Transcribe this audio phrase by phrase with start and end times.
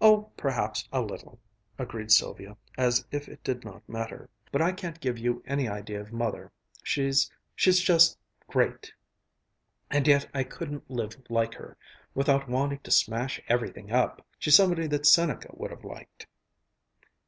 [0.00, 1.38] "Oh, perhaps, a little!"
[1.78, 6.00] agreed Sylvia, as if it did not matter; "but I can't give you any idea
[6.00, 6.50] of Mother.
[6.82, 8.92] She's she's just great!
[9.88, 11.76] And yet I couldn't live like her,
[12.12, 14.20] without wanting to smash everything up.
[14.40, 16.26] She's somebody that Seneca would have liked."